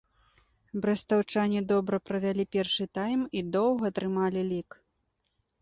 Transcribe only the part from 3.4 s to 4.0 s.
і доўга